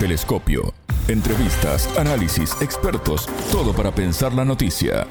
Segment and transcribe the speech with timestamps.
[0.00, 0.72] Telescopio.
[1.08, 5.06] Entrevistas, análisis, expertos, todo para pensar la noticia.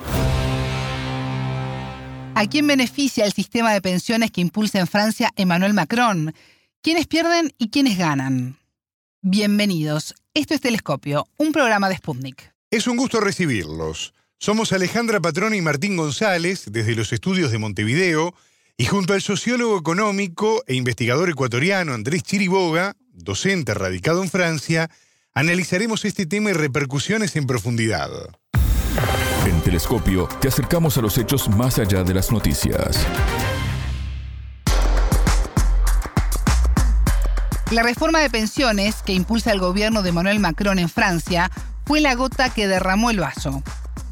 [2.34, 6.34] ¿A quién beneficia el sistema de pensiones que impulsa en Francia Emmanuel Macron?
[6.82, 8.58] ¿Quiénes pierden y quiénes ganan?
[9.22, 10.16] Bienvenidos.
[10.34, 12.52] Esto es Telescopio, un programa de Sputnik.
[12.72, 14.16] Es un gusto recibirlos.
[14.40, 18.34] Somos Alejandra Patrón y Martín González, desde los estudios de Montevideo,
[18.76, 24.90] y junto al sociólogo económico e investigador ecuatoriano Andrés Chiriboga, docente radicado en Francia,
[25.34, 28.10] analizaremos este tema y repercusiones en profundidad.
[29.46, 33.06] En Telescopio te acercamos a los hechos más allá de las noticias.
[37.72, 41.52] La reforma de pensiones que impulsa el gobierno de Emmanuel Macron en Francia
[41.86, 43.62] fue la gota que derramó el vaso.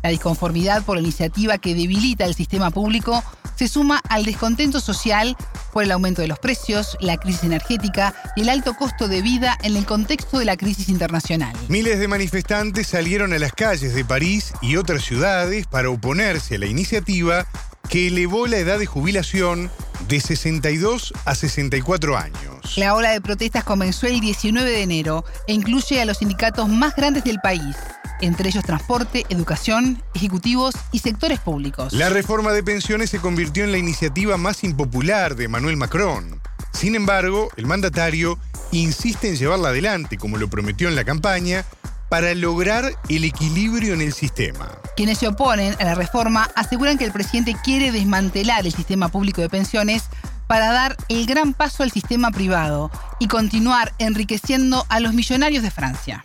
[0.04, 3.24] La disconformidad por la iniciativa que debilita el sistema público
[3.56, 5.36] se suma al descontento social
[5.72, 9.58] por el aumento de los precios, la crisis energética y el alto costo de vida
[9.64, 11.56] en el contexto de la crisis internacional.
[11.68, 16.60] Miles de manifestantes salieron a las calles de París y otras ciudades para oponerse a
[16.60, 17.48] la iniciativa
[17.90, 19.72] que elevó la edad de jubilación
[20.08, 22.78] de 62 a 64 años.
[22.78, 26.96] La ola de protestas comenzó el 19 de enero e incluye a los sindicatos más
[26.96, 27.76] grandes del país,
[28.22, 31.94] entre ellos transporte, educación, ejecutivos y sectores públicos.
[31.94, 36.42] La reforma de pensiones se convirtió en la iniciativa más impopular de Emmanuel Macron.
[36.74, 38.38] Sin embargo, el mandatario
[38.72, 41.66] insiste en llevarla adelante, como lo prometió en la campaña,
[42.10, 44.70] para lograr el equilibrio en el sistema.
[44.96, 49.42] Quienes se oponen a la reforma aseguran que el presidente quiere desmantelar el sistema público
[49.42, 50.04] de pensiones
[50.48, 55.72] para dar el gran paso al sistema privado y continuar enriqueciendo a los millonarios de
[55.72, 56.22] Francia.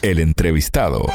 [0.00, 1.06] El entrevistado.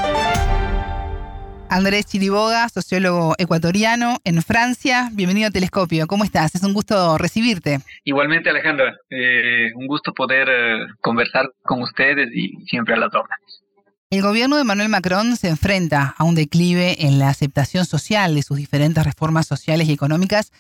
[1.70, 5.10] Andrés Chiriboga, sociólogo ecuatoriano en Francia.
[5.14, 6.06] Bienvenido a Telescopio.
[6.06, 6.54] ¿Cómo estás?
[6.54, 7.80] Es un gusto recibirte.
[8.04, 8.94] Igualmente, Alejandra.
[9.10, 13.64] Eh, un gusto poder eh, conversar con ustedes y siempre a las órdenes.
[14.10, 18.44] El gobierno de Manuel Macron se enfrenta a un declive en la aceptación social de
[18.44, 20.52] sus diferentes reformas sociales y económicas,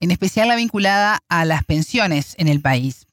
[0.00, 3.06] en especial la vinculada a las pensiones en el país.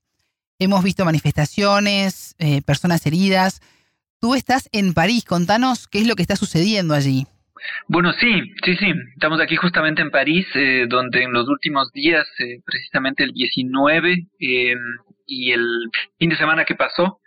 [0.59, 3.61] Hemos visto manifestaciones, eh, personas heridas,
[4.21, 7.25] Tú estás en París, contanos qué es lo que está sucediendo allí.
[7.87, 8.93] Bueno, sí, sí, sí.
[9.15, 14.27] Estamos aquí justamente en París, eh, donde en los últimos días, eh, precisamente el 19
[14.39, 14.75] eh,
[15.25, 15.65] y el
[16.19, 17.19] fin de semana que pasó,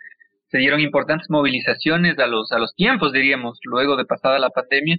[0.47, 4.97] se dieron importantes movilizaciones a los, a los tiempos, diríamos, luego de pasada la pandemia,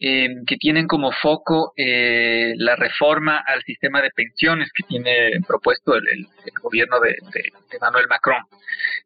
[0.00, 6.04] Que tienen como foco eh, la reforma al sistema de pensiones que tiene propuesto el,
[6.62, 7.16] gobierno de,
[7.72, 8.44] Emmanuel Macron.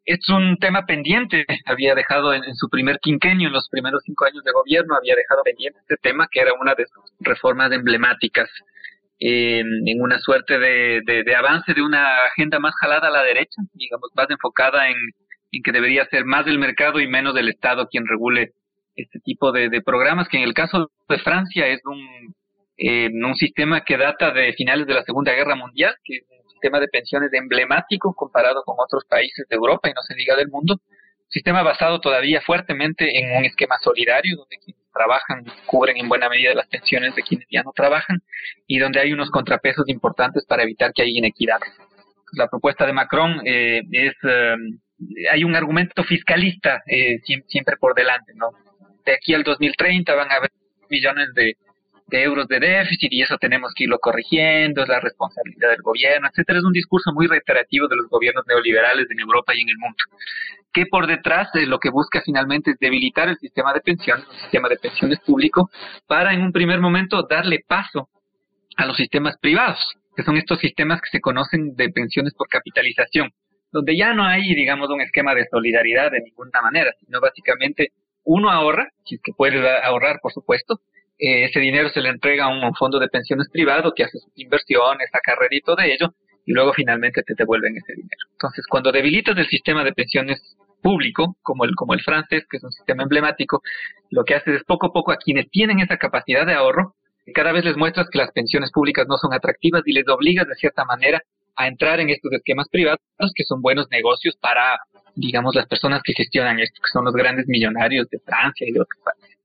[0.05, 4.43] Es un tema pendiente, había dejado en, su primer quinquenio, en los primeros cinco años
[4.43, 8.49] de gobierno, había dejado pendiente este tema que era una de sus reformas emblemáticas
[9.19, 13.63] em, en una suerte de, de, avance de una agenda más jalada a la derecha,
[13.73, 14.97] digamos, más enfocada en,
[15.51, 18.51] en que debería ser más del mercado y menos del Estado quien regule
[18.95, 22.35] este tipo de, programas, que en el caso de Francia es un,
[22.77, 26.49] eh, un sistema que data de finales de la Segunda Guerra Mundial, que es un
[26.51, 30.49] sistema de pensiones emblemático comparado con otros países de Europa y no se diga del
[30.49, 30.79] mundo.
[31.27, 36.53] Sistema basado todavía fuertemente en un esquema solidario, donde quienes trabajan cubren en buena medida
[36.53, 38.21] las pensiones de quienes ya no trabajan
[38.67, 41.59] y donde hay unos contrapesos importantes para evitar que haya inequidad.
[42.33, 44.55] La propuesta de Macron eh, es, eh,
[45.31, 46.83] hay un argumento fiscalista
[47.47, 48.51] siempre por delante, ¿no?
[49.05, 50.51] De aquí al 2030 van a haber
[50.89, 51.55] millones de,
[52.11, 56.59] euros de déficit y eso tenemos que irlo corrigiendo, es la responsabilidad del gobierno, etcétera.
[56.59, 59.97] Es un discurso muy reiterativo de los gobiernos neoliberales en Europa y en el mundo,
[60.71, 64.39] que por detrás de lo que busca finalmente es debilitar el sistema de pensiones, el
[64.41, 65.71] sistema de pensiones público,
[66.05, 68.09] para en un primer momento darle paso
[68.77, 69.79] a los sistemas privados,
[70.15, 73.31] que son estos sistemas que se conocen de pensiones por capitalización,
[73.71, 77.91] donde ya no hay, digamos, un esquema de solidaridad de ninguna manera, sino básicamente
[78.23, 80.79] uno ahorra, si es que puede ahorrar, por supuesto,
[81.19, 84.31] eh, ese dinero se le entrega a un, fondo de pensiones privado que hace sus
[84.35, 86.13] inversiones, saca rédito de ello,
[86.45, 88.27] y luego finalmente te devuelven ese dinero.
[88.31, 92.63] Entonces, cuando debilitas el sistema de pensiones público, como el, como el francés, que es
[92.63, 93.61] un sistema emblemático,
[94.09, 96.95] lo que haces es poco a poco a quienes tienen esa capacidad de ahorro,
[97.33, 100.55] cada vez les muestras que las pensiones públicas no son atractivas y les obligas de
[100.55, 101.21] cierta manera
[101.55, 102.99] a entrar en estos esquemas privados
[103.35, 104.77] que son buenos negocios para
[105.15, 108.81] digamos, las personas que gestionan esto, que son los grandes millonarios de Francia y de
[108.81, 109.37] otros países.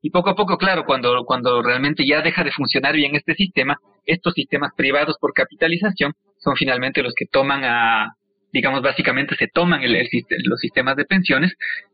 [0.00, 3.78] Y poco a poco, claro, cuando, cuando realmente ya deja de funcionar bien este sistema,
[4.04, 8.16] estos sistemas privados por capitalización son finalmente los que toman a,
[8.52, 10.08] digamos, básicamente se toman el,
[10.44, 11.52] los sistemas de pensiones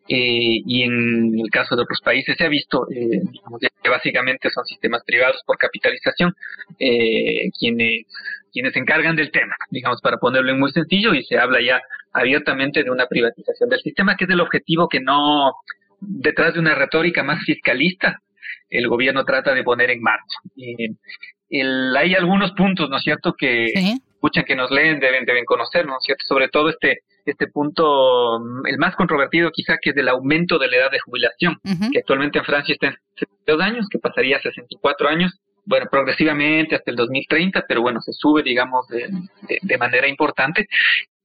[0.08, 4.50] eh, y en el caso de otros países se ha visto, eh, digamos, que básicamente
[4.50, 6.34] son sistemas privados por capitalización
[6.78, 8.06] eh, quienes,
[8.52, 11.80] quienes se encargan del tema, digamos, para ponerlo en muy sencillo y se habla ya
[12.12, 15.52] abiertamente de una privatización del sistema, que es el objetivo que no,
[16.00, 18.20] detrás de una retórica más fiscalista,
[18.68, 20.38] el gobierno trata de poner en marcha.
[21.50, 23.66] El, hay algunos puntos, ¿no es cierto?, que
[24.18, 28.40] escuchan, que nos leen, deben, deben conocer, ¿no es cierto?, sobre todo este, este punto,
[28.64, 31.58] el más controvertido quizá, que es el aumento de la edad de jubilación,
[31.92, 36.74] que actualmente en Francia está en 62 años, que pasaría a 64 años, bueno, progresivamente
[36.74, 39.08] hasta el 2030, pero bueno, se sube, digamos, de,
[39.62, 40.66] de, manera importante,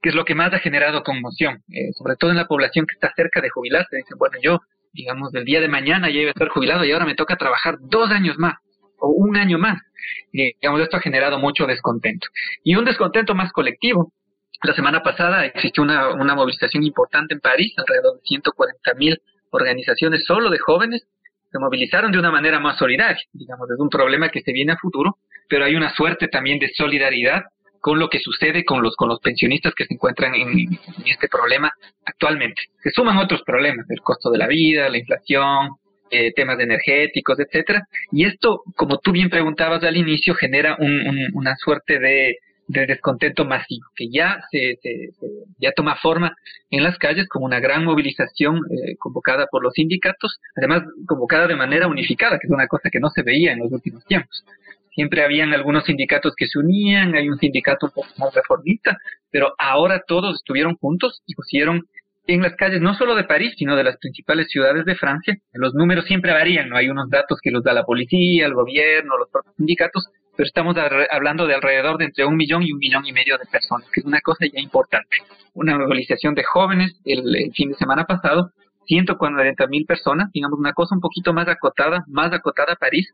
[0.01, 2.93] que es lo que más ha generado conmoción, eh, sobre todo en la población que
[2.93, 3.95] está cerca de jubilarse.
[3.95, 4.59] Dicen, bueno, yo,
[4.91, 7.77] digamos, del día de mañana ya iba a estar jubilado y ahora me toca trabajar
[7.79, 8.55] dos años más
[9.03, 9.79] o un año más.
[10.31, 12.27] Y, digamos, esto ha generado mucho descontento.
[12.63, 14.11] Y un descontento más colectivo.
[14.63, 19.21] La semana pasada existió una, una movilización importante en París, alrededor de 140 mil
[19.51, 21.05] organizaciones solo de jóvenes
[21.53, 24.77] se movilizaron de una manera más solidaria, digamos, es un problema que se viene a
[24.77, 25.17] futuro,
[25.47, 27.43] pero hay una suerte también de solidaridad
[27.79, 31.71] con lo que sucede con los con los pensionistas que se encuentran en, este problema
[32.05, 32.61] actualmente.
[32.81, 35.75] Se suman otros problemas, el costo de la vida, la inflación,
[36.13, 40.77] eh, temas energéticos, etcétera, y esto, como tú bien preguntabas al inicio, genera
[41.33, 42.37] una suerte de
[42.67, 44.79] de descontento masivo, que ya se,
[45.59, 46.35] ya toma forma
[46.69, 51.55] en las calles como una gran movilización eh, convocada por los sindicatos, además convocada de
[51.55, 54.45] manera unificada, que es una cosa que no se veía en los últimos tiempos.
[54.91, 58.97] Siempre habían algunos sindicatos que se unían, hay un sindicato un poco más reformista,
[59.31, 61.87] pero ahora todos estuvieron juntos y pusieron
[62.25, 65.37] en las calles no solo de París, sino de las principales ciudades de Francia.
[65.53, 69.17] Los números siempre varían, no hay unos datos que los da la policía, el gobierno,
[69.17, 70.75] los propios sindicatos, pero estamos
[71.11, 73.99] hablando de alrededor de entre un millón y un millón y medio de personas, que
[73.99, 75.17] es una cosa ya importante.
[75.53, 78.51] Una movilización de jóvenes el, fin de semana pasado,
[78.85, 83.13] 140 mil personas, digamos una cosa un poquito más acotada, más acotada a París,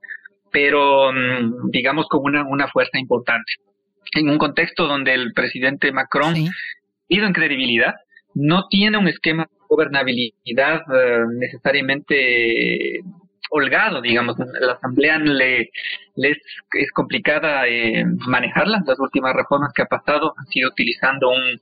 [0.51, 3.53] pero mm, digamos con una, una fuerza importante.
[4.13, 6.47] En un contexto donde el presidente Macron, sí.
[7.09, 7.95] ido en credibilidad,
[8.39, 13.01] no tiene un esquema de gobernabilidad eh, necesariamente
[13.51, 14.37] holgado, digamos.
[14.59, 15.71] La Asamblea le,
[16.15, 18.83] es, complicada eh, manejarla.
[18.85, 21.59] Las últimas reformas que ha pasado han sido utilizando un,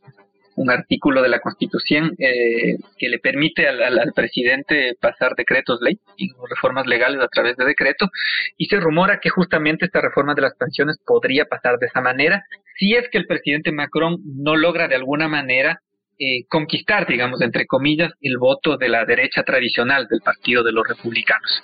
[0.58, 6.30] un artículo de la Constitución eh, que le permite al, presidente pasar decretos ley y
[6.50, 8.10] reformas legales a través de decreto.
[8.58, 12.44] Y se rumora que justamente esta reforma de las pensiones podría pasar de esa manera
[12.78, 15.82] si es que el presidente Macron no logra de alguna manera
[16.20, 20.88] eh, conquistar, digamos, entre comillas, el voto de la derecha tradicional del Partido de los
[20.88, 21.62] Republicanos.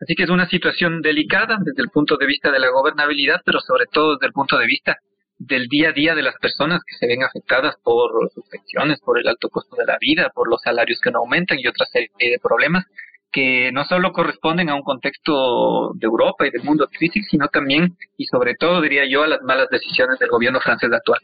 [0.00, 3.60] Así que es una situación delicada desde el punto de vista de la gobernabilidad, pero
[3.60, 4.98] sobre todo desde el punto de vista
[5.38, 9.18] del día a día de las personas que se ven afectadas por sus pensiones, por
[9.18, 12.10] el alto costo de la vida, por los salarios que no aumentan y otra serie
[12.18, 12.84] de problemas
[13.32, 17.96] que no solo corresponden a un contexto de Europa y del mundo crítico, sino también
[18.16, 21.20] y sobre todo, diría yo, a las malas decisiones del gobierno francés actual.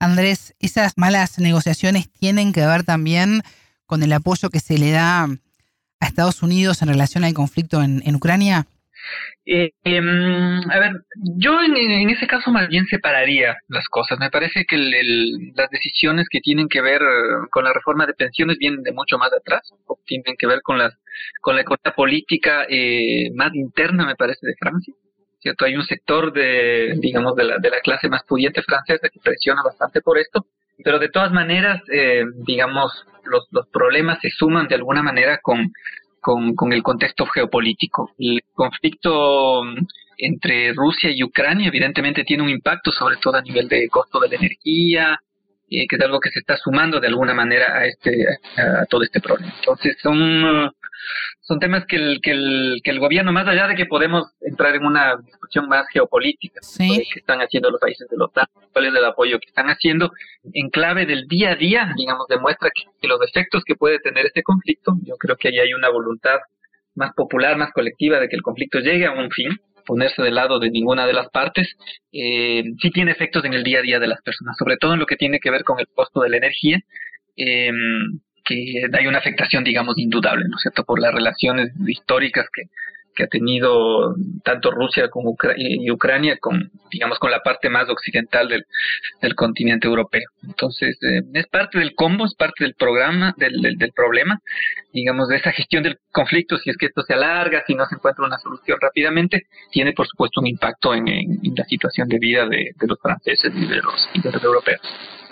[0.00, 3.42] Andrés, esas malas negociaciones tienen que ver también
[3.84, 8.14] con el apoyo que se le da a Estados Unidos en relación al conflicto en,
[8.14, 8.66] Ucrania?
[9.44, 10.92] Eh, em, a ver,
[11.36, 14.18] yo en, ese caso más bien separaría las cosas.
[14.18, 17.02] Me parece que las decisiones que tienen que ver
[17.50, 20.78] con la reforma de pensiones vienen de mucho más atrás, o tienen que ver con,
[20.78, 20.94] las,
[21.42, 24.94] con la economía política eh, más interna, me parece, de Francia.
[25.40, 25.64] ¿Cierto?
[25.64, 29.62] Hay un sector de, digamos, de la, de la clase más pudiente francesa que presiona
[29.62, 30.46] bastante por esto,
[30.84, 35.72] pero de todas maneras, eh, digamos, los, los problemas se suman de alguna manera con,
[36.20, 38.12] con, con el contexto geopolítico.
[38.18, 39.62] El conflicto
[40.18, 44.28] entre Rusia y Ucrania evidentemente tiene un impacto sobre todo a nivel de costo de
[44.28, 45.18] la energía,
[45.70, 49.02] eh, que es algo que se está sumando de alguna manera a este a, todo
[49.02, 49.54] este problema.
[49.60, 50.72] Entonces son
[51.40, 54.74] son temas que el, que el, que el gobierno, más allá de que podemos entrar
[54.74, 57.08] en una discusión más geopolítica, sí.
[57.12, 60.10] que están haciendo los países de la OTAN, cuál es el apoyo que están haciendo,
[60.52, 64.26] en clave del día a día, digamos, demuestra que, que los efectos que puede tener
[64.26, 66.38] este conflicto, yo creo que ahí hay una voluntad
[66.94, 70.58] más popular, más colectiva de que el conflicto llegue a un fin, ponerse del lado
[70.58, 71.76] de ninguna de las partes,
[72.12, 75.00] eh, sí tiene efectos en el día a día de las personas, sobre todo en
[75.00, 76.78] lo que tiene que ver con el costo de la energía,
[77.36, 77.72] eh,
[78.50, 82.64] que hay una afectación, digamos, indudable, ¿no es cierto?, por las relaciones históricas que,
[83.14, 84.14] que ha tenido
[84.44, 88.64] tanto Rusia como y Ucrania con, digamos, con la parte más occidental del,
[89.20, 90.28] del continente europeo.
[90.42, 94.40] Entonces, eh, es parte del combo, es parte del programa, del, del, problema,
[94.92, 97.96] digamos, de esa gestión del conflicto, si es que esto se alarga, si no se
[97.96, 101.04] encuentra una solución rápidamente, tiene, por supuesto, un impacto en,
[101.56, 104.80] la situación de vida de, de los franceses y de los, y de los europeos.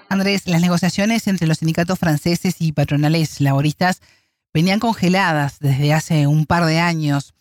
[0.08, 4.00] Andrés, las negociaciones entre los sindicatos franceses y patronales laboristas
[4.54, 7.34] venían congeladas desde hace un par de años.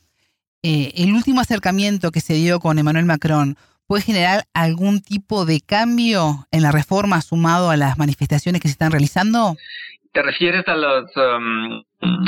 [0.63, 3.57] Eh, el último acercamiento que se dio con Emmanuel Macron
[3.87, 8.73] puede generar algún tipo de cambio en la reforma sumado a las manifestaciones que se
[8.73, 9.55] están realizando?
[10.11, 11.83] ¿Te refieres a los um,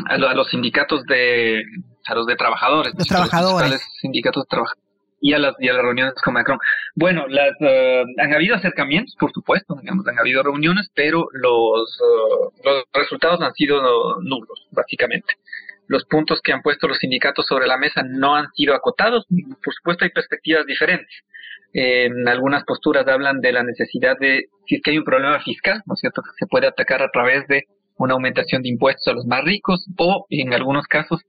[0.07, 1.63] a, los sindicatos de
[2.05, 2.93] a los de trabajadores?
[2.97, 3.71] Los trabajadores.
[3.71, 4.88] Los sindicatos de trabajadores
[5.21, 6.59] y a las y a las reuniones con Macron.
[6.95, 12.51] Bueno, las uh, han habido acercamientos, por supuesto, digamos, han habido reuniones, pero los uh,
[12.63, 15.35] los resultados han sido nulos, básicamente
[15.89, 19.25] los puntos que han puesto los sindicatos sobre la mesa no han sido acotados.
[19.63, 21.11] Por supuesto, hay perspectivas diferentes.
[21.73, 25.81] En algunas posturas hablan de la necesidad de, si es que hay un problema fiscal,
[25.87, 27.63] ¿no es cierto?, que se puede atacar a través de
[27.97, 31.21] una aumentación de impuestos a los más ricos o, en algunos casos,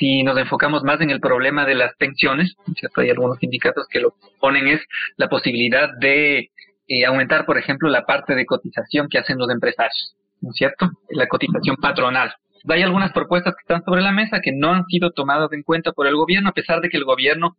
[0.00, 3.02] si nos enfocamos más en el problema de las pensiones, ¿no es cierto?
[3.02, 4.80] hay algunos sindicatos que lo ponen es
[5.16, 6.50] la posibilidad de
[6.88, 10.90] eh, aumentar, por ejemplo, la parte de cotización que hacen los empresarios, ¿no es cierto?
[11.10, 12.34] La cotización patronal
[12.68, 15.92] hay algunas propuestas que están sobre la mesa que no han sido tomadas en cuenta
[15.92, 17.56] por el gobierno, a pesar de que el gobierno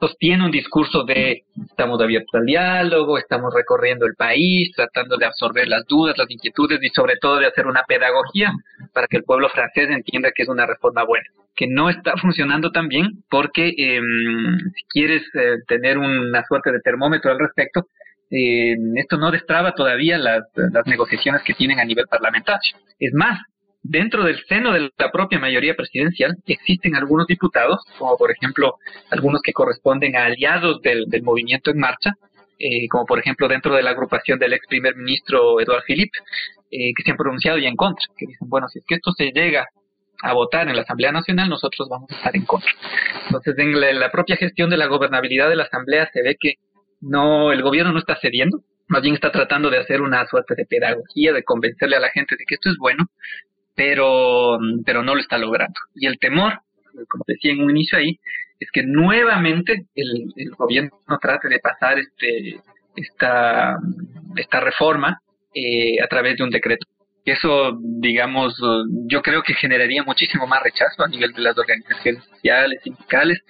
[0.00, 5.68] sostiene un discurso de estamos abiertos al diálogo, estamos recorriendo el país, tratando de absorber
[5.68, 8.52] las dudas, las inquietudes y sobre todo de hacer una pedagogía
[8.92, 12.70] para que el pueblo francés entienda que es una reforma buena, que no está funcionando
[12.70, 17.86] tan bien porque em, si quieres eh, tener una suerte de termómetro al respecto,
[18.30, 20.42] eh, esto no destraba todavía las
[20.86, 22.72] negociaciones que tienen a nivel parlamentario.
[22.98, 23.38] Es más,
[23.84, 28.78] dentro del seno de la propia mayoría presidencial existen algunos diputados, como por ejemplo
[29.10, 32.14] algunos que corresponden a aliados del, movimiento en marcha,
[32.58, 36.18] eh, como por ejemplo dentro de la agrupación del ex primer ministro Eduard Philippe,
[36.70, 39.12] eh, que se han pronunciado ya en contra, que dicen, bueno, si es que esto
[39.12, 39.68] se llega
[40.22, 42.70] a votar en la Asamblea Nacional, nosotros vamos a estar en contra.
[43.26, 46.54] Entonces, en la, propia gestión de la gobernabilidad de la Asamblea se ve que
[47.02, 50.64] no, el gobierno no está cediendo, más bien está tratando de hacer una suerte de
[50.64, 53.04] pedagogía, de convencerle a la gente de que esto es bueno,
[53.74, 55.78] pero, pero no lo está logrando.
[55.94, 56.60] Y el temor,
[57.08, 58.18] como decía en un inicio ahí,
[58.60, 62.60] es que nuevamente el, el gobierno trate de pasar este,
[62.96, 63.76] esta,
[64.36, 65.20] esta reforma
[65.54, 66.86] eh, a través de un decreto.
[67.24, 68.54] Eso, digamos,
[69.06, 73.40] yo creo que generaría muchísimo más rechazo a nivel de las organizaciones sociales, sindicales,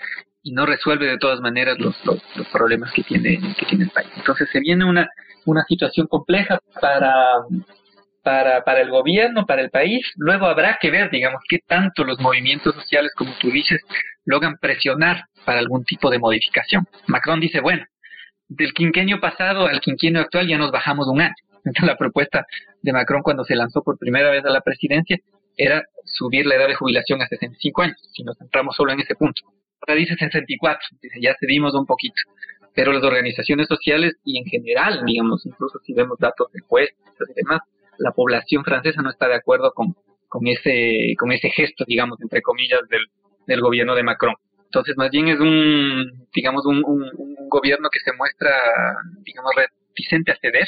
[0.45, 3.91] y no resuelve de todas maneras los, los, los problemas que tiene, que tiene el
[3.91, 4.11] país.
[4.17, 5.09] Entonces se viene una,
[5.47, 7.11] una situación compleja para,
[8.25, 10.11] para, para el gobierno, para el país.
[10.17, 13.81] Luego habrá que ver, digamos, qué tanto los movimientos sociales, como tú dices,
[14.25, 16.87] logran presionar para algún tipo de modificación.
[17.07, 17.85] Macron dice, bueno,
[18.49, 21.35] del quinquenio pasado al quinquenio actual ya nos bajamos un año.
[21.65, 22.47] Entonces, la propuesta
[22.83, 25.19] de Macron cuando se lanzó por primera vez a la presidencia
[25.57, 29.15] era subir la edad de jubilación a 65 años, si nos centramos solo en ese
[29.15, 29.43] punto.
[29.81, 32.15] Ahora dice 64, dice, ya cedimos un poquito.
[32.75, 37.35] Pero las organizaciones sociales y en general, digamos, incluso si vemos datos de encuestas y
[37.35, 37.61] demás,
[37.99, 39.95] la población francesa no está de acuerdo con,
[40.29, 43.07] con, ese, con ese gesto, digamos, entre comillas, del,
[43.47, 44.35] del gobierno de Macron.
[44.65, 48.51] Entonces, más bien es un, digamos, un, un, gobierno que se muestra,
[49.23, 50.67] digamos, reticente a ceder.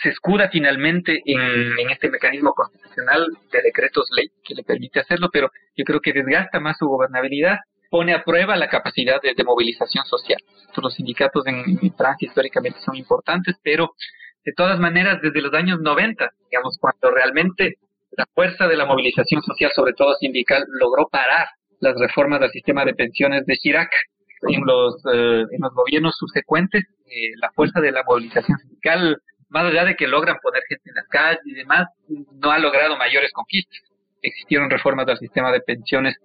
[0.00, 5.30] Se escuda finalmente en, en, este mecanismo constitucional de decretos ley que le permite hacerlo,
[5.32, 7.58] pero yo creo que desgasta más su gobernabilidad,
[7.92, 10.38] pone a prueba la capacidad de, movilización social.
[10.82, 13.92] Los sindicatos en Francia históricamente son importantes, pero
[14.44, 17.76] de todas maneras, desde los años 90, digamos, cuando realmente
[18.16, 21.46] la fuerza de la movilización social, sobre todo sindical, logró parar
[21.80, 23.90] las reformas del sistema de pensiones de Chirac.
[24.48, 29.16] En los, eh, en los gobiernos subsecuentes, eh, la fuerza de la movilización sindical,
[29.50, 32.96] más allá de que logran poner gente en las calles y demás, no ha logrado
[32.96, 33.78] mayores conquistas.
[34.20, 36.16] Existieron reformas del sistema de pensiones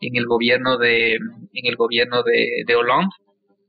[0.00, 3.14] en el gobierno de, en el gobierno de, de Hollande,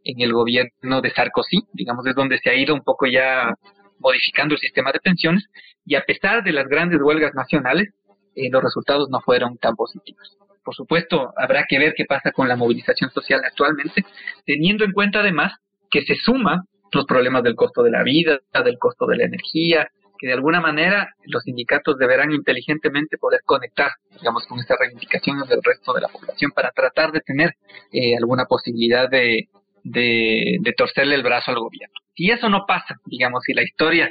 [0.05, 3.53] en el gobierno de Sarkozy, digamos, es donde se ha ido un poco ya
[3.99, 5.45] modificando el sistema de pensiones
[5.85, 7.89] y a pesar de las grandes huelgas nacionales,
[8.35, 10.37] eh, los resultados no fueron tan positivos.
[10.63, 14.03] Por supuesto, habrá que ver qué pasa con la movilización social actualmente,
[14.45, 15.53] teniendo en cuenta además
[15.89, 19.87] que se suma los problemas del costo de la vida, del costo de la energía,
[20.17, 25.63] que de alguna manera los sindicatos deberán inteligentemente poder conectar, digamos, con estas reivindicaciones del
[25.63, 27.55] resto de la población para tratar de tener
[27.91, 29.47] eh, alguna posibilidad de,
[29.83, 31.95] de, de torcerle el brazo al gobierno.
[32.17, 34.09] Si eso no pasa, digamos, si la historia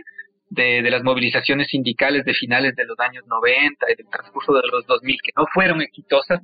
[0.48, 4.62] de, de, las movilizaciones sindicales de finales de los años 90 y del transcurso de
[4.70, 6.40] los 2000 que no fueron exitosas,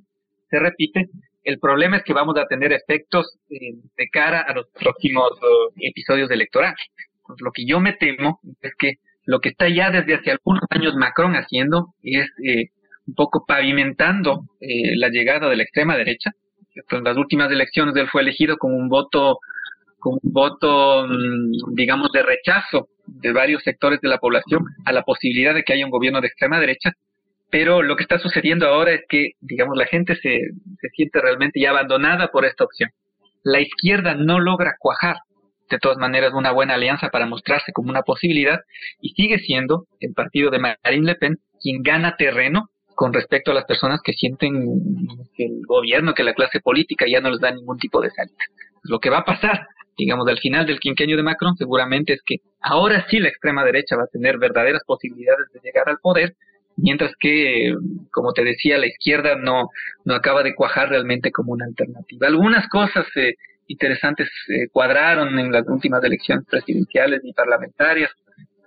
[0.51, 1.09] se repite,
[1.45, 5.73] el problema es que vamos a tener efectos eh, de cara a los próximos uh,
[5.81, 6.79] episodios electorales.
[7.27, 10.65] Pues lo que yo me temo es que lo que está ya desde hace algunos
[10.71, 12.71] años Macron haciendo es eh,
[13.07, 16.33] un poco pavimentando eh, la llegada de la extrema derecha.
[16.91, 19.39] En las últimas elecciones él fue elegido con un voto
[20.03, 25.03] con un voto, mm, digamos, de rechazo de varios sectores de la población a la
[25.03, 26.93] posibilidad de que haya un gobierno de extrema derecha,
[27.51, 30.41] pero lo que está sucediendo ahora es que, digamos, la gente se,
[30.81, 32.91] se siente realmente ya abandonada por esta opción.
[33.45, 35.17] La izquierda no logra cuajar,
[35.71, 38.61] de todas maneras, una buena alianza para mostrarse como una posibilidad
[39.01, 43.55] y sigue siendo el partido de Marine Le Pen quien gana terreno con respecto a
[43.55, 44.67] las personas que sienten
[45.37, 48.37] que el gobierno, que la clase política ya no les da ningún tipo de salida.
[48.85, 52.37] Lo que va a pasar, digamos, al final del quinquenio de Macron seguramente es que
[52.61, 56.35] ahora sí la extrema derecha va a tener verdaderas posibilidades de llegar al poder,
[56.77, 57.75] mientras que,
[58.11, 59.71] como te decía, la izquierda no,
[60.05, 62.27] no acaba de cuajar realmente como una alternativa.
[62.27, 63.35] Algunas cosas eh,
[63.67, 68.11] interesantes eh, cuadraron en las últimas elecciones presidenciales y parlamentarias,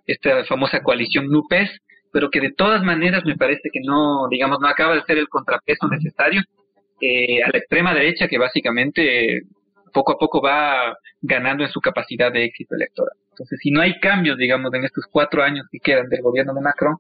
[0.06, 1.70] esta famosa coalición NUPES,
[2.12, 5.28] pero que de todas maneras me parece que no, digamos, no acaba de ser el
[5.28, 6.42] contrapeso necesario
[7.02, 9.42] eh, a la extrema derecha que básicamente
[9.96, 13.16] poco a poco va ganando en su capacidad de éxito electoral.
[13.30, 16.60] Entonces, si no hay cambios, digamos, en estos cuatro años que quedan del gobierno de
[16.60, 16.98] Macron,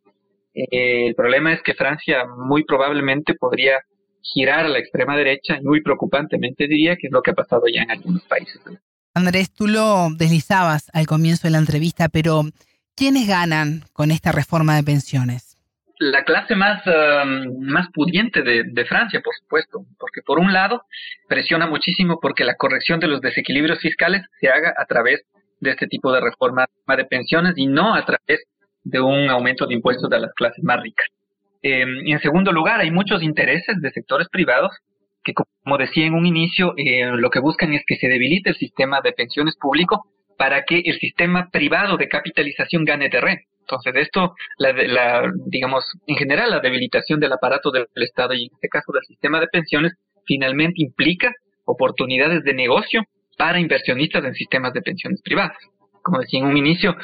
[0.53, 3.81] eh, el problema es que Francia muy probablemente podría
[4.21, 7.63] girar a la extrema derecha, y muy preocupantemente diría que es lo que ha pasado
[7.71, 8.61] ya en algunos países.
[9.13, 12.43] Andrés, tú lo deslizabas al comienzo de la entrevista, pero
[12.95, 15.54] ¿quiénes ganan con esta reforma de pensiones?
[15.99, 20.83] La clase más, um, más pudiente de, Francia, por supuesto, porque por un lado
[21.27, 25.23] presiona muchísimo porque la corrección de los desequilibrios fiscales se haga a través
[25.59, 28.43] de este tipo de reforma de pensiones y no a través
[28.83, 31.07] de un aumento de impuestos de las clases más ricas.
[31.61, 34.71] Em, en segundo lugar, hay muchos intereses de sectores privados
[35.23, 38.55] que, como decía en un inicio, eh, lo que buscan es que se debilite el
[38.55, 40.05] sistema de pensiones público
[40.37, 43.41] para que el sistema privado de capitalización gane terreno.
[43.67, 48.69] Entonces, esto, la, digamos, en general, la debilitación del aparato del Estado y en este
[48.69, 49.93] caso del sistema de pensiones,
[50.25, 51.31] finalmente implica
[51.65, 53.03] oportunidades de negocio
[53.37, 55.57] para inversionistas en sistemas de pensiones privadas.
[56.03, 56.95] Como decía en un inicio,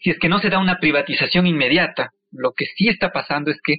[0.00, 3.60] si es que no se da una privatización inmediata, lo que sí está pasando es
[3.62, 3.76] que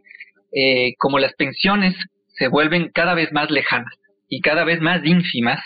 [0.51, 1.95] eh, como las pensiones
[2.27, 3.93] se vuelven cada vez más lejanas
[4.27, 5.59] y cada vez más ínfimas,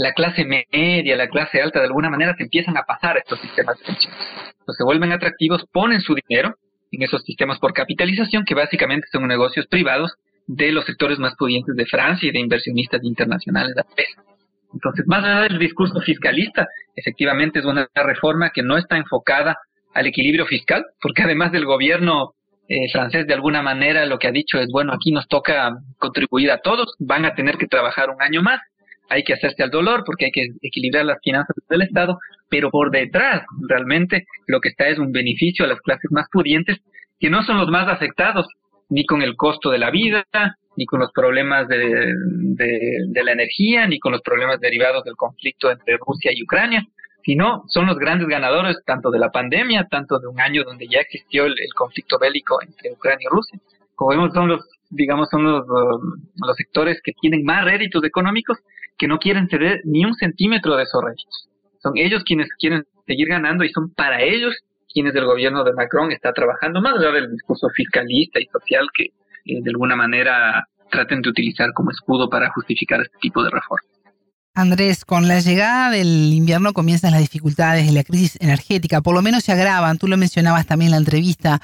[0.00, 3.38] la clase media, la clase alta, de alguna manera se empiezan a pasar a estos
[3.38, 4.18] sistemas de pensiones.
[4.60, 6.56] Entonces se vuelven atractivos, ponen su dinero
[6.90, 10.14] en esos sistemas por capitalización, que básicamente son negocios privados
[10.46, 13.84] de los sectores más pudientes de Francia y de inversionistas internacionales de
[14.72, 19.58] Entonces, más allá del discurso fiscalista, efectivamente es una reforma que no está enfocada
[19.92, 22.32] al equilibrio fiscal, porque además del gobierno
[22.68, 26.50] eh, francés de alguna manera lo que ha dicho es, bueno, aquí nos toca contribuir
[26.52, 28.60] a todos, van a tener que trabajar un año más,
[29.10, 32.18] hay que hacerse al dolor porque hay que equilibrar las finanzas del Estado,
[32.48, 36.78] pero por detrás realmente lo que está es un beneficio a las clases más pudientes
[37.18, 38.46] que no son los más afectados
[38.88, 40.24] ni con el costo de la vida,
[40.76, 45.70] ni con los problemas de, de, la energía, ni con los problemas derivados del conflicto
[45.70, 46.86] entre Rusia y Ucrania,
[47.22, 51.00] sino son los grandes ganadores tanto de la pandemia, tanto de un año donde ya
[51.00, 53.60] existió el, conflicto bélico entre Ucrania y Rusia.
[53.94, 58.58] Como vemos, son los, digamos, son los, los sectores que tienen más réditos económicos
[59.00, 61.48] que no quieren ceder ni un centímetro de esos réditos.
[61.82, 64.54] Son ellos quienes quieren seguir ganando y son para ellos
[64.92, 69.04] quienes el gobierno de Macron está trabajando, más allá del discurso fiscalista y social que
[69.04, 73.86] eh, de alguna manera traten de utilizar como escudo para justificar este tipo de reformas.
[74.52, 79.22] Andrés, con la llegada del invierno comienzan las dificultades de la crisis energética, por lo
[79.22, 81.62] menos se agravan, tú lo mencionabas también en la entrevista,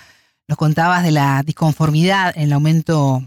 [0.49, 3.23] nos contabas de la disconformidad en el aumento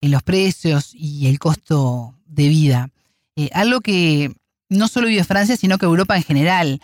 [0.00, 2.88] en los precios y el costo de vida.
[3.36, 4.30] Eh, algo que
[4.70, 6.80] no solo vive Francia, sino que Europa en general.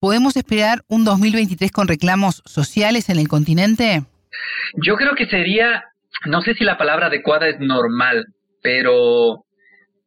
[0.00, 4.02] ¿Podemos esperar un 2023 con reclamos sociales en el continente?
[4.82, 5.84] Yo creo que sería,
[6.24, 8.24] no sé si la palabra adecuada es normal,
[8.62, 9.44] pero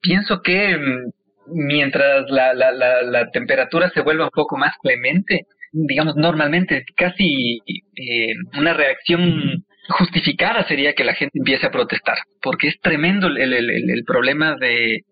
[0.01, 1.11] pienso que mm,
[1.53, 8.33] mientras la, la, la, temperatura se vuelva un poco más clemente, digamos, normalmente casi eh,
[8.57, 14.55] una reacción justificada sería que la gente empiece a protestar, porque es tremendo el problema
[14.59, 15.03] de,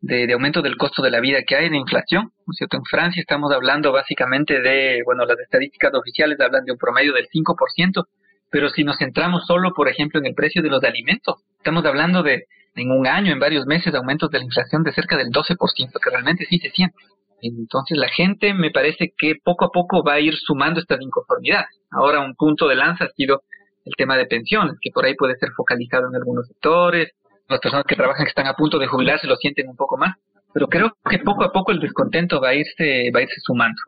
[0.00, 2.76] de, aumento del costo de la vida que hay, de inflación, ¿no es cierto?
[2.76, 7.28] En Francia estamos hablando básicamente de, bueno, las estadísticas oficiales hablan de un promedio del
[7.28, 8.06] 5%,
[8.50, 12.22] pero si nos centramos solo, por ejemplo, en el precio de los alimentos, estamos hablando
[12.22, 15.56] de, en un año, en varios meses, aumentos de la inflación de cerca del 12%,
[16.02, 16.96] que realmente sí se siente.
[17.40, 21.68] Entonces la gente me parece que poco a poco va a ir sumando estas inconformidades.
[21.90, 23.42] Ahora un punto de lanza ha sido
[23.84, 27.12] el tema de pensiones, que por ahí puede ser focalizado en algunos sectores,
[27.48, 30.16] las personas que trabajan que están a punto de jubilarse lo sienten un poco más,
[30.52, 33.80] pero creo que poco a poco el descontento va a irse, va a irse sumando.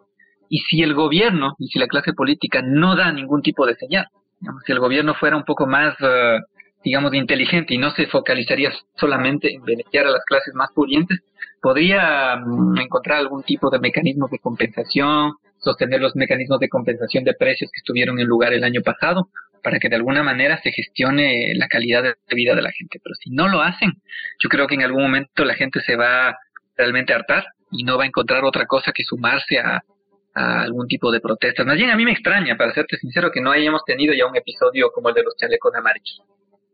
[0.48, 4.06] Y si el gobierno y si la clase política no da ningún tipo de señal,
[4.66, 6.38] si el gobierno fuera un poco más, eh,
[6.82, 11.20] digamos, inteligente y no se focalizaría solamente en beneficiar a las clases más pudientes,
[11.60, 17.34] podría mm, encontrar algún tipo de mecanismo de compensación, sostener los mecanismos de compensación de
[17.34, 19.28] precios que estuvieron en lugar el año pasado,
[19.62, 23.00] para que de alguna manera se gestione la calidad de vida de la gente.
[23.02, 23.92] Pero si no lo hacen,
[24.42, 26.36] yo creo que en algún momento la gente se va
[26.76, 29.82] realmente a hartar y no va a encontrar otra cosa que sumarse a,
[30.32, 31.66] algún tipo de protestas.
[31.66, 34.36] Más bien a mí me extraña, para serte sincero, que no hayamos tenido ya un
[34.36, 36.22] episodio como el de los chalecos amarillos,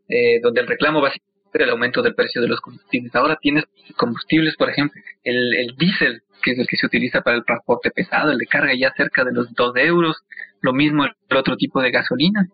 [0.07, 3.13] eh, donde el reclamo va a ser el aumento del precio de los combustibles.
[3.15, 3.65] Ahora tienes
[3.97, 7.91] combustibles, por ejemplo, el, el diésel, que es el que se utiliza para el transporte
[7.91, 10.17] pesado, el de carga ya cerca de los 2 euros,
[10.61, 12.47] lo mismo el otro tipo de gasolina.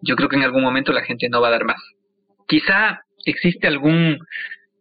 [0.00, 1.80] Yo creo que en algún momento la gente no va a dar más.
[2.46, 4.18] Quizá existe algún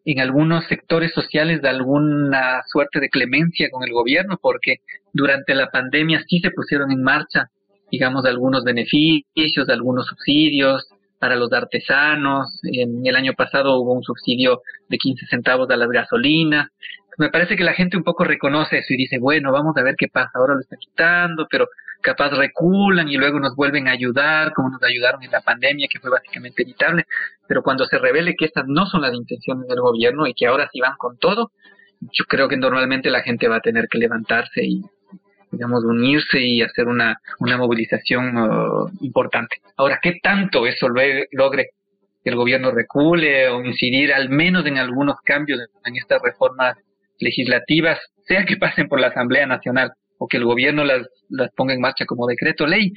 [0.05, 4.77] en algunos sectores sociales de alguna suerte de clemencia con el gobierno, porque
[5.13, 7.49] durante la pandemia sí se pusieron en marcha,
[7.91, 10.87] digamos, algunos beneficios, algunos subsidios
[11.19, 12.59] para los artesanos.
[12.63, 16.69] En el año pasado hubo un subsidio de 15 centavos a las gasolinas.
[17.19, 19.95] Me parece que la gente un poco reconoce eso y dice, bueno, vamos a ver
[19.97, 21.67] qué pasa, ahora lo está quitando, pero
[22.01, 25.99] capaz reculan y luego nos vuelven a ayudar, como nos ayudaron en la pandemia, que
[25.99, 27.03] fue básicamente evitable,
[27.45, 30.69] pero cuando se revele que estas no son las intenciones del gobierno y que ahora
[30.71, 31.51] sí van con todo,
[31.99, 34.81] yo creo que normalmente la gente va a tener que levantarse y,
[35.51, 38.33] digamos, unirse y hacer una, una movilización
[39.01, 39.57] importante.
[39.75, 41.71] Ahora, ¿qué tanto eso logre
[42.23, 46.77] que el gobierno recule o incidir al menos en algunos cambios en estas reformas
[47.19, 51.73] legislativas, sea que pasen por la Asamblea Nacional o que el gobierno las, las ponga
[51.73, 52.93] en marcha como decreto ley,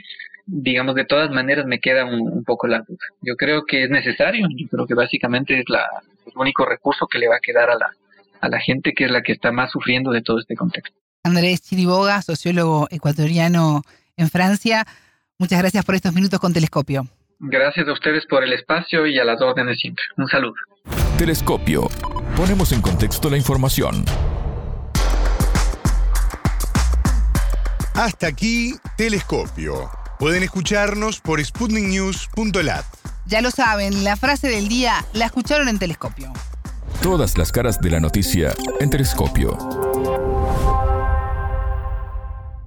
[0.47, 2.99] digamos, de todas maneras me queda un, poco la duda.
[3.23, 5.87] Yo creo que es necesario, yo creo que básicamente es la,
[6.27, 7.91] el único recurso que le va a quedar a la,
[8.41, 10.97] a la gente que es la que está más sufriendo de todo este contexto.
[11.25, 13.83] Andrés Chiriboga, sociólogo ecuatoriano
[14.17, 14.85] en Francia,
[15.39, 17.07] muchas gracias por estos minutos con Telescopio.
[17.39, 20.05] Gracias a ustedes por el espacio y a las órdenes siempre.
[20.17, 20.55] Un saludo.
[21.23, 21.89] Telescopio.
[22.37, 24.05] Ponemos en contexto la información.
[27.95, 29.89] Hasta aquí, Telescopio.
[30.19, 32.85] Pueden escucharnos por sputniknews.lat.
[33.27, 36.33] Ya lo saben, la frase del día la escucharon en Telescopio.
[37.01, 39.57] Todas las caras de la noticia en Telescopio.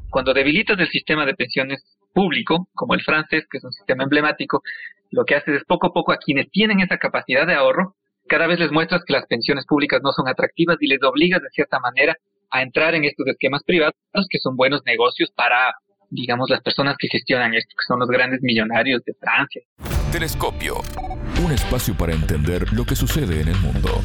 [0.09, 4.63] Cuando debilitas el sistema de pensiones público, como el francés, que es un sistema emblemático,
[5.11, 8.47] lo que haces es poco a poco a quienes tienen esa capacidad de ahorro, cada
[8.47, 11.79] vez les muestras que las pensiones públicas no son atractivas y les obligas de cierta
[11.79, 12.15] manera
[12.49, 13.95] a entrar en estos esquemas privados
[14.29, 15.75] que son buenos negocios para,
[16.09, 19.61] digamos, las personas que gestionan esto, que son los grandes millonarios de Francia.
[20.11, 20.75] Telescopio,
[21.43, 24.01] un espacio para entender lo que sucede en el mundo.